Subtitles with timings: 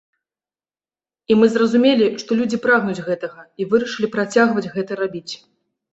[1.33, 5.33] І мы зразумелі, што людзі прагнуць гэтага, і вырашылі працягваць гэта рабіць.